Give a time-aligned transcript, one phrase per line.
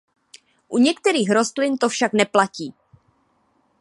[0.67, 2.73] U některých rostlin to však neplatí.